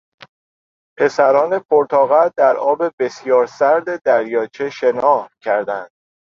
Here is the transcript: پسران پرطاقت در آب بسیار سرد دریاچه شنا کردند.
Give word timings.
پسران 0.97 1.59
پرطاقت 1.59 2.33
در 2.37 2.57
آب 2.57 2.93
بسیار 2.99 3.45
سرد 3.45 4.03
دریاچه 4.03 4.69
شنا 4.69 5.29
کردند. 5.43 5.91